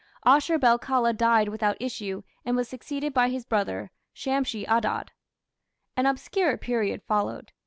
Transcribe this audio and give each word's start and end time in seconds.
Ashur 0.25 0.57
bel 0.57 0.79
kala 0.79 1.13
died 1.13 1.49
without 1.49 1.77
issue, 1.79 2.23
and 2.43 2.55
was 2.55 2.67
succeeded 2.67 3.13
by 3.13 3.29
his 3.29 3.45
brother, 3.45 3.91
Shamshi 4.15 4.65
Adad. 4.67 5.11
An 5.95 6.07
obscure 6.07 6.57
period 6.57 7.03
followed. 7.03 7.51